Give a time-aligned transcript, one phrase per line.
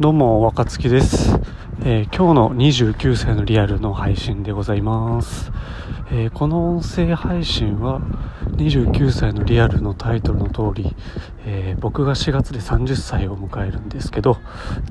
[0.00, 1.38] どうも若月です、
[1.84, 5.52] えー、今日の29歳のリアルの配信でございます、
[6.10, 8.00] えー、この音声配信は
[8.56, 10.96] 29歳のリアルのタイトルの通り、
[11.44, 14.38] えー、僕が4月で30歳を迎えるんですけど、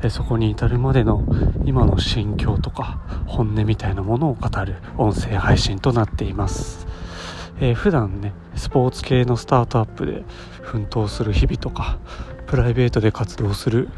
[0.04, 1.24] えそこに至るまでの
[1.66, 6.86] 今の心境とか本音みたいなものを語る音声配信となっています。
[7.60, 10.24] えー、普段ねスポーツ系のスタートアップで
[10.62, 11.98] 奮闘する日々とか
[12.46, 13.90] プライベートで活動する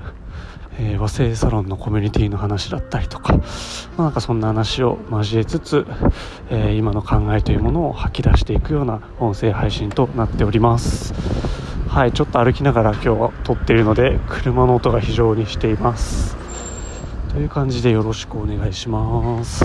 [0.80, 3.44] えー、和製サロンのコミュニティの話だったりとか、ま
[3.98, 5.86] あ、なんかそんな話を交えつつ、
[6.50, 11.14] えー、今の考えというものを吐き出していくような音声配信となっております。
[11.88, 16.36] はいちょっと歩きながら今日は撮っているので車の音が非常にしています。
[17.30, 19.64] という感じでよろしくお願いします。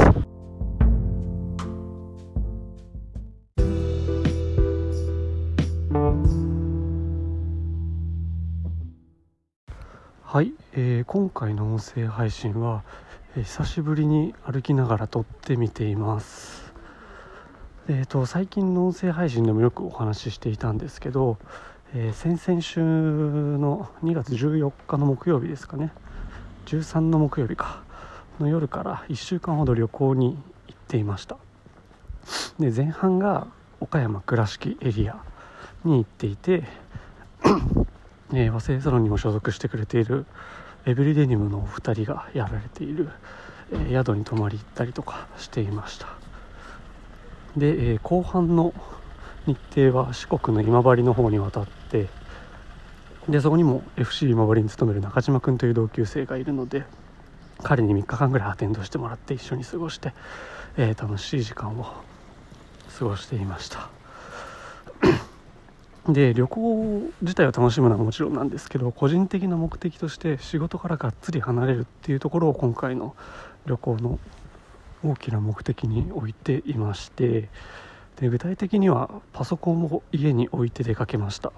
[10.39, 12.85] はい、えー、今回の音声配信は、
[13.37, 16.73] えー、久しぶりに歩きながら撮ってみています。
[17.89, 21.39] えーと、最近の音声配信でもよくお話ししていたんですけど、
[21.93, 25.91] え、先々週の2月14日の木曜日ですかね。
[26.67, 27.83] 13の木曜日か。
[28.39, 31.37] の夜から1週間ほど旅行に行っていました。
[32.61, 33.49] で前半が
[33.81, 35.21] 岡山倉敷エリア
[35.85, 36.63] に行っていて
[38.33, 40.27] えー、和製サロンにも所属してくれている
[40.87, 43.09] エブリデニムのお二人がやられている、
[43.73, 46.09] えー、宿に泊まり行ったりとかしていました。
[47.57, 48.73] で、えー、後半の
[49.47, 52.09] 日程は四国の今治の方に渡って
[53.29, 56.85] でそこにも FC 今治に勤める中島君という同級生がいるので
[57.63, 60.13] 彼に3日間ぐらいアテンドしてもらって一緒に過ごして、
[60.77, 61.87] えー、楽しい時間を
[62.99, 63.98] 過ごしていました。
[66.13, 73.15] で旅行自体を楽しむのはもちろんなんですけど個人的な目的として仕事からがっつり離れるっていうところを今回の
[73.67, 74.19] 旅行の
[75.05, 77.49] 大きな目的に置いていまして
[78.17, 81.53] で具体的にはパソコンを家に置いて出かけました。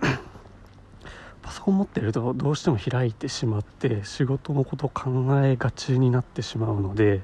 [1.42, 7.22] パソコン持ってるとどうしても開いてしまって仕事のこと考えがちになってしまうので、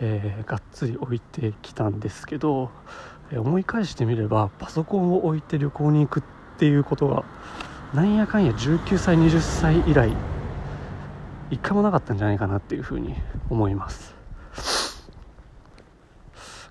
[0.00, 2.70] えー、がっつり置いてきたんですけど
[3.32, 6.22] 思い返してみればパソコンを置いて旅行に行くっ
[6.58, 7.24] ていうことが
[7.94, 10.10] なんやかんや19歳20歳以来
[11.50, 13.14] 一回もなかったんじゃないかなっていうふうに
[13.50, 14.16] 思います。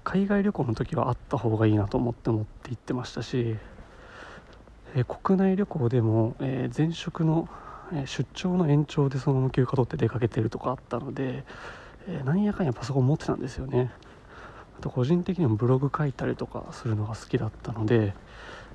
[0.04, 3.58] 海外旅行の時はあった方がいいなと思って持って行ってましたし、
[4.96, 7.50] え国内旅行でも、え前職の、
[7.92, 11.44] え出張の延長でそのまま休暇取って出かけてるとかあったので、
[12.08, 13.92] えなんやかんやパソコン持ってたんですよね。
[14.78, 18.14] あと個人的にもブログ書いたりとかするのが好きだったので、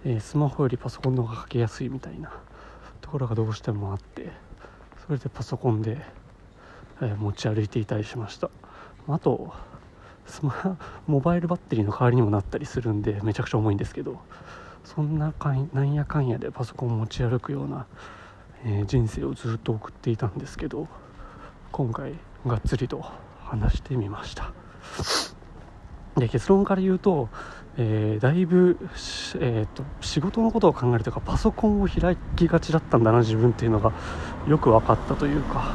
[0.05, 2.33] えー、スマホよりパソコンの方が書きやすいみたいな
[3.01, 4.31] ところがどうしてもあって
[5.07, 5.99] それでパソコンで、
[7.01, 8.51] えー、持ち歩いていたりしました。
[9.09, 9.53] あと
[10.27, 14.21] スマモバイルバッテリーの代わりにもなったりするんでめちゃくちゃ重いんですけど
[14.85, 17.87] そんなかんなんやかんやでパソコン持ち歩くような、
[18.65, 20.87] えー、人生をずっと送っていたんですけど
[21.73, 22.15] 今回
[22.47, 23.05] がっつりと
[23.41, 24.53] 話してみました。
[26.17, 27.29] で結論から言うと、
[27.77, 28.79] えー、だいぶ、
[29.39, 33.93] えーと、仕事のことを考えるというかパソコンを開きがちだったんだな自分っていうのが
[34.49, 35.75] よく分かったというか、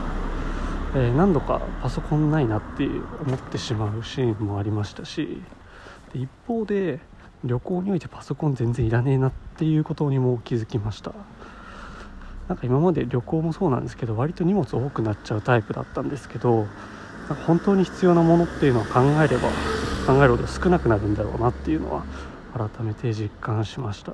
[0.93, 5.41] えー、何度かパソコンないなって思ってしまうシーンもありましたし
[6.13, 6.99] で一方で
[7.43, 11.13] 旅行においてパソコン全然いらねえなっていうことにも気づきました。
[12.47, 16.67] なんか今まで旅行もそうなんですけど割と荷物多くなっちゃうタイプだったんですけど
[17.47, 19.49] 本当に必要なものっていうのを考えれば
[20.05, 22.05] 考えるほど少なくなるんだろうなっていうのは
[22.53, 24.13] 改めて実感しました。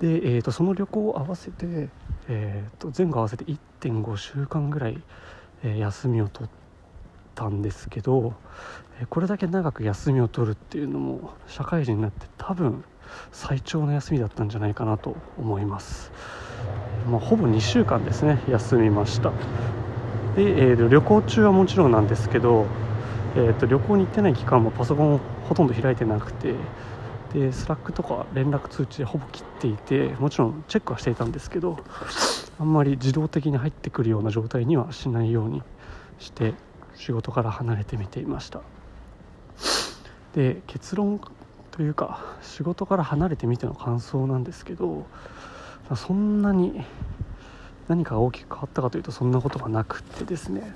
[0.00, 1.88] で、えーと、その旅行を合わせて、
[2.28, 5.00] えーと、前後合わせて1.5週間ぐらい、
[5.62, 6.50] え、休みを取っ
[7.34, 8.34] たんですけど、
[9.10, 12.84] これだけ長く休みを取るっていうのも社会人になって多分
[13.32, 16.12] 最長の休みだったんじゃないかなと思います、
[17.10, 19.30] まあ、ほぼ2週間ですね休みました。
[20.36, 22.66] で、えー、旅行中はもちろんなんですけど
[23.34, 26.54] えーと、旅行に行ってない期間もパソコンほとんど開いてなくて
[27.32, 31.78] で Slack とか連絡通知でほぼ切っていてもちろんチェックはしていたんですけど
[32.58, 35.62] あんまり自動的に入ってくるような状態にはしないように
[36.18, 36.52] して
[36.94, 38.60] 仕事から離れてみていました。
[40.34, 41.20] で結論
[41.70, 45.06] というか仕事から離れてみての感想なんですけど
[45.96, 46.84] そんなに
[47.88, 50.74] 何か大きく変わったかというとそんなことがなくってですね。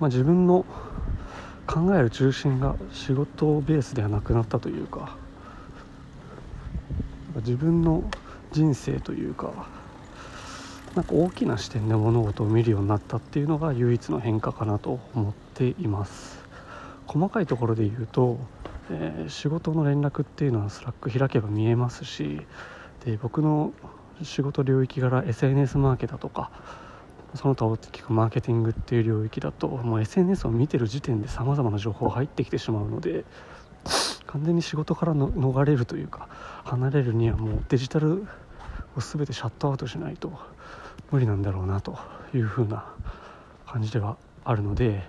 [0.00, 0.64] まあ、自分の
[1.66, 5.16] 考える中心が仕事ベースではなくなったというか
[7.36, 8.02] 自分の
[8.50, 9.68] 人生というか
[10.96, 16.40] なんか大きな視点で物事を見るようになったっていうのが唯一の変化かなと思っています。
[17.06, 18.38] 細かいところで言うと、
[18.90, 22.40] えー、仕事の連絡っていうのは Slack 開けば見えますし
[23.04, 23.72] で僕の
[24.22, 26.50] 仕事領域から SNS マーケだとか
[27.34, 33.24] その他大きくマーケティングっていう領域だともう SNS を見てる時点でさまざまな情報が入ってきてしまうので
[34.26, 36.28] 完全に仕事からの逃れるというか
[36.64, 38.26] 離れるにはもうデジタル
[38.96, 40.32] を全てシャットアウトしないと
[41.10, 41.98] 無理なんだろうなと
[42.34, 42.84] いうふうな
[43.66, 45.02] 感じではあるので、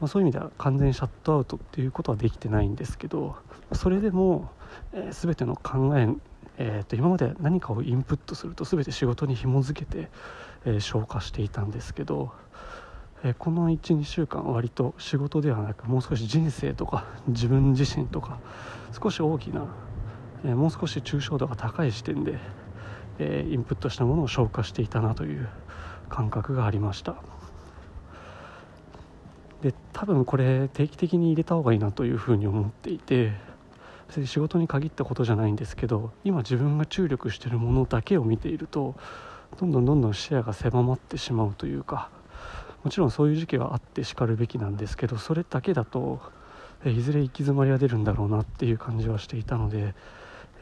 [0.00, 3.36] まあ、そういう意味では完全シャットアウトっていうことはできてないんですけど
[3.72, 4.50] それでも、
[4.92, 6.08] えー、全ての考え
[6.58, 10.08] えーと、今まで何かをインプットすると全て仕事に紐づけて、
[10.64, 12.32] えー、消化していたんですけど、
[13.22, 18.38] えー、この12週間割と仕事ではなくもう少し人生とか 自分自身とか
[19.00, 19.66] 少し大きな、
[20.44, 22.38] えー、もう少し抽象度が高い視点で、
[23.18, 25.48] えインプットしたものを消化していたなという
[26.08, 27.16] 感覚がありました。
[29.62, 33.32] で多分これ定期的に入れた方がいいなというふうに思っていて
[34.08, 38.94] 別に仕事に限ったことじゃないんですけど今自分が注力しているものだけを見ていると
[39.58, 42.10] どんどんどんどん視野が狭まってしまうというか
[42.84, 46.20] もちろんそういう時期はあってしかるべきなんですけどそれだけだと
[46.84, 49.94] いずれ行き詰まりが出るんだろうなっていう感じはしていたので、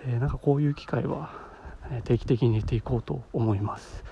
[0.06, 1.32] えー、なんかこういう機会は
[2.04, 4.04] 定期的に入れていこうと思います。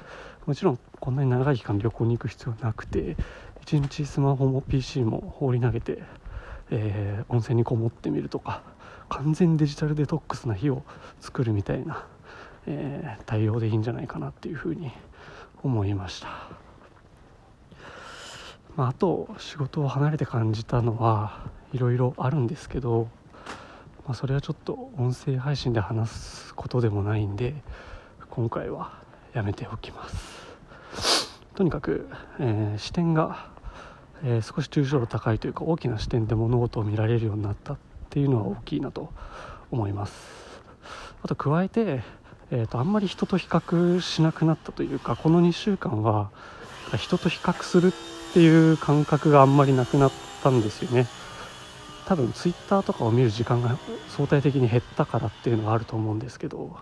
[0.44, 3.16] もちろんこんなに長い期間旅行に行く必要なくて
[3.64, 6.02] 1日スマホも PC も放り投げて、
[6.70, 8.62] えー、温泉にこもってみるとか
[9.08, 10.82] 完全デジタルデトックスな日を
[11.20, 12.06] 作るみたいな、
[12.66, 14.90] えー、対応でいいんじゃないかなっていうふうに
[15.62, 16.28] 思いました、
[18.76, 23.08] まあ、あと仕事を離れて感じたのはいろいろあるんですけど、
[24.06, 27.54] まあ、それはちょっと音声配信で話すことでもないんで
[28.28, 28.98] 今回は
[29.34, 30.41] やめておきます。
[31.54, 32.08] とにかく、
[32.38, 33.50] えー、視点が、
[34.24, 37.78] えー、少し抽象度高いというか大きな視点で物事を見られるようになったっ
[38.08, 39.12] ていうのは大きいなと
[39.70, 40.14] 思います。
[41.22, 42.02] あと加えて、
[42.50, 46.30] えーと、あんまり人と比較しなくなったというかこの2週間は
[46.96, 47.92] 人と比較するっ
[48.32, 50.12] ていう感覚があんまりなくなっ
[50.42, 51.06] たんですよね。
[52.06, 53.78] 多分ツイッターとかを見る時間が
[54.08, 56.76] 相対的に減ったからっていうのがあると思うんですけど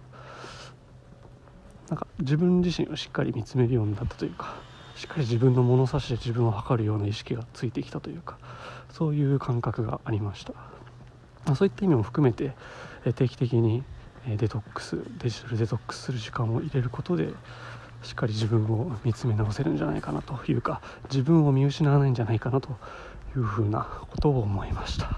[1.90, 4.54] なんか自分自身をしっかり見つめるようになったというか
[4.96, 8.38] しっかり自分の物差しで自分を測るような意識がついてきたというか
[8.90, 10.54] そういう感覚がありました。
[11.54, 12.52] そういった意味も含めて
[13.14, 13.82] 定期的に
[14.26, 17.28] デトックスデジタルデトックスする時間を入れることで
[18.02, 22.68] しっかり自分を見つめ直せるんじゃないかなというか自分を見失わないんじゃないかなと
[23.34, 25.10] いうふうなことを思いました。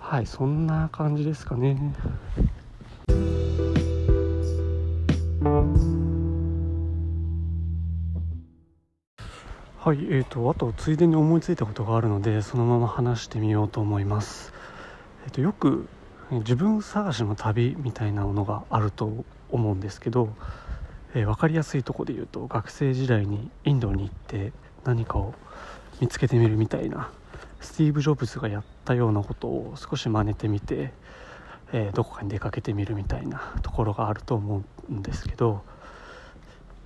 [0.00, 1.76] はいそんな感じですかね。
[9.84, 14.52] はいえーと、あとついでに思いついたことがあるのでそのまま話してみようと思います。
[15.24, 15.88] えっと、よく
[16.30, 20.28] 自分探しの旅みたいなものがあると思うんですけど、
[21.14, 24.52] えー、分かりやすいとこで言うと学生時代にインドに行って
[24.84, 25.34] 何かを
[26.00, 27.10] 見つけてみるみたいな
[27.60, 30.92] スティーブ・ジョブズがやったようなことを少し真似てみて、
[31.72, 35.64] えー、どこかに出かけてみるみたいなところがあると思うんですけど、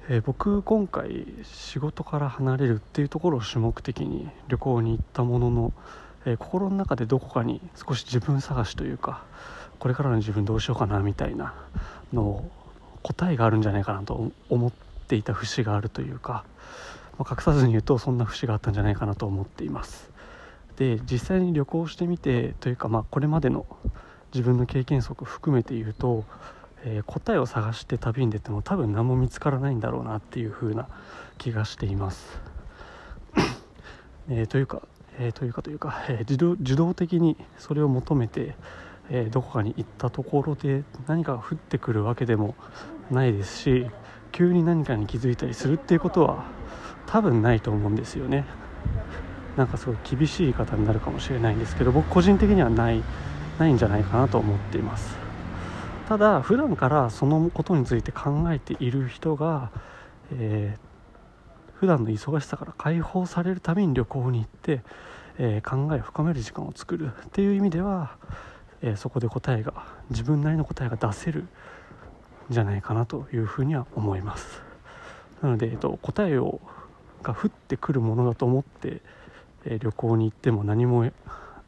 [0.08, 5.72] えー、僕今回仕事から離れるっていうところを主目的に旅行に行ったものの
[6.26, 9.22] えー、心の中でどこかに少し自分探しというか
[9.78, 11.54] これからの自分どうしようかなみたいな
[12.12, 12.50] のを
[13.02, 14.72] 答えがあるんじゃないかなと思っ
[15.06, 16.44] ていた節があるというか、
[17.18, 20.10] まあ、隠さずに言うとそんな節があったんじゃないかなと思っています。
[20.76, 23.64] で実際に旅行してみてというか、まあ、これまでの
[24.34, 26.24] 自分の経験則含めて言うと、
[26.86, 30.88] えー、答えを探して旅に出ても多分何も見つからないんだろうなっていう風な
[31.36, 32.40] 気がしています。
[34.30, 34.82] えー、というか
[35.18, 38.54] えー、というかというか、 えー、自動的にそれを求めて、
[39.08, 42.56] え、どこかに行ったところで何かが降ってくるわけでも
[43.10, 43.86] ないですし
[44.32, 46.46] 急に何かに気づいたりするっていうことは
[47.06, 48.44] 多分ないと思うんですよね。
[49.56, 53.02] なんかすごい厳しい言い方になるかもしれないんですけど僕個人的にはない
[53.58, 55.25] ないんじゃないかなと思っています。
[56.06, 59.72] ただ普段からそのことについて考えている人が、
[60.32, 64.82] えー、普段の忙しさから解放されるために旅行に行って、
[65.38, 68.16] えー、考えを深める時間を作るっていう意味では、
[68.82, 71.48] えー、そこで答えが自分なりの答えが出せるん
[72.50, 74.62] じゃないかなというふうには思います。
[75.42, 76.60] なので、えーと、答えを
[77.24, 79.02] が降ってくるものだと思って、
[79.64, 81.12] えー、旅行に行っても何もい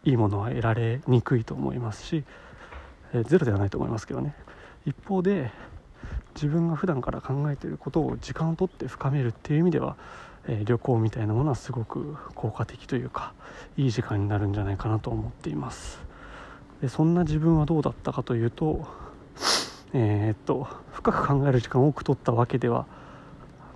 [0.05, 2.23] いものは得られにくいと思いますし、
[3.13, 4.35] えゼロではないと思いますけどね。
[4.87, 5.51] 一方で
[6.35, 9.97] 自分が普段から考えていることを時間をとって深めるっていう意味では、
[10.47, 13.35] え、旅行みたいなものはすごく効果的というか
[13.77, 16.01] いい時間になるんじゃないかなと思っています。
[16.81, 18.87] でそんな自分はどうだったかというと
[19.93, 22.87] えー、っと深く考える時間を多く取ったわけでは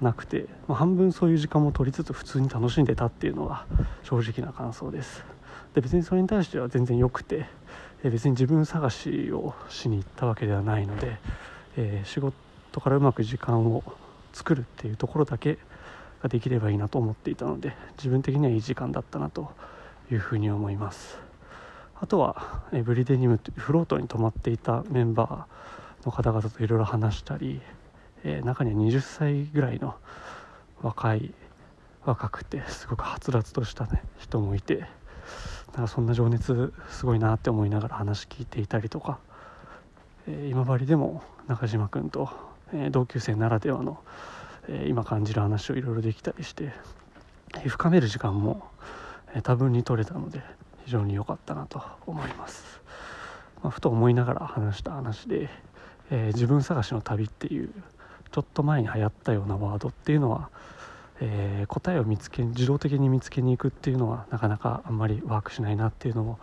[0.00, 3.66] なくて、まあ、半分そういう時間も取りつつ普通に楽しんでたっていうのが
[4.02, 5.24] 正直な感想です。
[5.74, 7.46] で別にそれに対しては全然良くて
[8.10, 11.18] 別に自分探しをしに行ったわけではないので、
[11.76, 13.84] えー、仕事からうまく時間を
[14.32, 15.58] 作るっていうところだけ
[16.22, 19.52] ができればいいなと思っていたので自分的にはいい時間だったなと
[20.10, 21.18] いうふうに思います。
[22.00, 27.60] あとは、えブリデニムフロートに泊まっていたメンバーの方々といろいろ話したり、
[28.24, 29.94] えー、中には20歳ぐらいの
[30.82, 31.32] 若い
[32.04, 34.84] 若くてすごくはつらつとした、ね、人もいて
[35.74, 39.18] なんかそんな情熱すごいなって思いながら話聞いていたりとか、
[40.26, 42.28] え、今治でも中島君と、
[42.74, 43.98] え、同級生ならではの、
[44.68, 46.72] え、今感じる話をいろいろできたりして、
[47.64, 48.68] え深める時間も、
[49.34, 50.42] え多分に取れたので
[50.84, 52.80] 非常に良かったなと思います、
[53.62, 55.48] まあ、ふと思いながら話した話で、
[56.10, 57.72] え自分探しの旅っていう
[58.30, 60.50] ちょっと前に流行ったようなワードっていうのは
[61.24, 66.40] えー、答えを見つけ自動的に見つけに行くっていうのはなかなかあんまりワークしないなっていうのも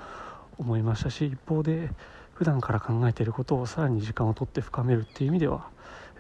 [0.58, 1.90] 思いましたし一方で
[2.34, 5.68] 普段から考えていることをさらに時間をとって深めるっていう意味では、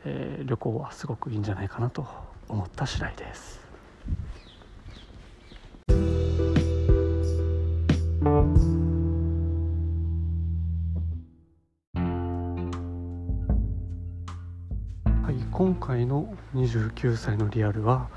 [0.03, 2.05] えー、旅行はすごくいいんじゃないかなと
[2.49, 3.59] 思った次第です。
[15.23, 18.09] はい、今回の29歳のリアルは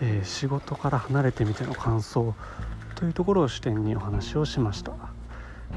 [0.00, 2.34] えー、仕事から離れてみての感想
[2.94, 4.92] というところを視点にお話をしました、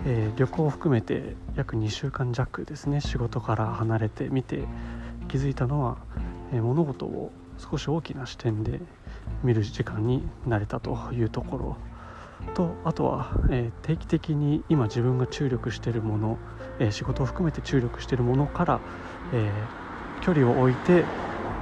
[0.06, 4.64] えー、旅行を含めて約2週間弱ですね仕事から離れてみて
[5.28, 5.98] 気づいたのは、
[6.54, 8.80] えー、物事を少し大きな視点で
[9.44, 11.78] 見る時間になれたというところ
[12.56, 16.38] とあとは、え定期的に今自分が注力しているもの、
[16.80, 18.80] え仕事を含めて注力しているものから、
[19.32, 19.52] え
[20.22, 21.06] 距離を置いて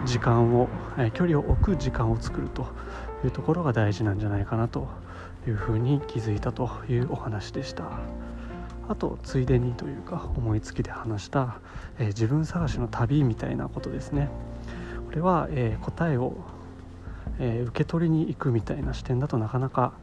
[0.05, 2.67] 時間を、え距離を置く時間を作ると
[3.23, 4.87] いうところが大事なんじゃないかなと
[5.47, 7.85] いうふうに気づいたというお話でした。
[8.87, 11.59] あとついでにというか思いつきで話した、
[11.99, 14.29] えー、自分探しの旅みたいなことですね。
[15.05, 16.33] これは、えー、答えを、
[17.39, 19.93] えー、受け取りに行くみたいな視点だとなかなか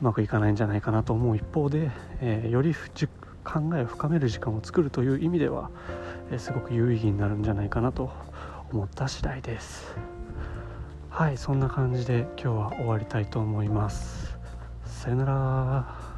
[0.00, 1.36] うまくいかないんじゃないかなと思う。
[1.36, 1.90] 一方で、
[2.20, 2.74] えより
[3.44, 5.70] 考えを深める時間を作るという意味では、
[6.30, 8.10] えすごく有意義になるんじゃないかなと
[8.74, 9.94] 思った次第です。
[11.08, 14.36] はいそんな感じで今日は終わりたいと思います。
[14.84, 16.13] さよなら。